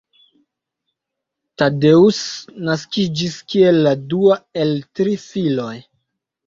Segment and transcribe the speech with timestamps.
[1.63, 2.23] Tadeusz
[2.71, 5.73] naskiĝis kiel la dua el tri filoj.